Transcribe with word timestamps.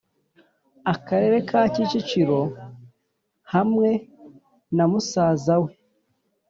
Akarere 0.93 1.37
ka 1.49 1.61
Kicukiro 1.73 2.41
hamwe 3.53 3.89
na 4.75 4.83
musaza 4.91 5.55
we 5.63 5.71